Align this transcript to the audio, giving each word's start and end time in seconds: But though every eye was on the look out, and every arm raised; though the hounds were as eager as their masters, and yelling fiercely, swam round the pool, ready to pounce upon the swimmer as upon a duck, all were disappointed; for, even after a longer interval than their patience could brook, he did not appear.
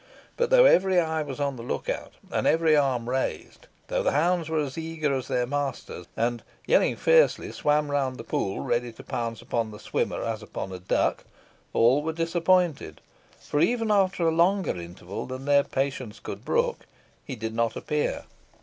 But 0.35 0.49
though 0.49 0.65
every 0.65 0.99
eye 0.99 1.21
was 1.21 1.39
on 1.39 1.57
the 1.57 1.61
look 1.61 1.87
out, 1.87 2.13
and 2.31 2.47
every 2.47 2.75
arm 2.75 3.07
raised; 3.07 3.67
though 3.87 4.01
the 4.01 4.13
hounds 4.13 4.49
were 4.49 4.59
as 4.61 4.75
eager 4.75 5.13
as 5.13 5.27
their 5.27 5.45
masters, 5.45 6.07
and 6.17 6.41
yelling 6.65 6.95
fiercely, 6.95 7.51
swam 7.51 7.91
round 7.91 8.17
the 8.17 8.23
pool, 8.23 8.61
ready 8.61 8.91
to 8.93 9.03
pounce 9.03 9.43
upon 9.43 9.69
the 9.69 9.77
swimmer 9.77 10.23
as 10.23 10.41
upon 10.41 10.71
a 10.71 10.79
duck, 10.79 11.23
all 11.71 12.01
were 12.01 12.13
disappointed; 12.13 12.99
for, 13.39 13.59
even 13.59 13.91
after 13.91 14.27
a 14.27 14.31
longer 14.31 14.75
interval 14.75 15.27
than 15.27 15.45
their 15.45 15.63
patience 15.63 16.19
could 16.19 16.43
brook, 16.43 16.87
he 17.23 17.35
did 17.35 17.53
not 17.53 17.75
appear. 17.75 18.23